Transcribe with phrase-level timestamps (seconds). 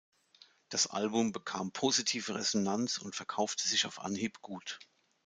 [0.69, 4.79] Das Album bekam positive Resonanz und verkaufte sich auf Anhieb gut.